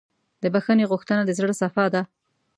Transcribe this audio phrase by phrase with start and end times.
[0.43, 2.01] د بښنې غوښتنه د زړۀ صفا ده.